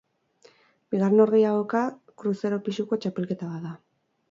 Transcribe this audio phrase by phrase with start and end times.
[0.93, 1.83] Bigarren norgehiagoka,
[2.23, 3.79] kruzero pisuko txapelketa bat da.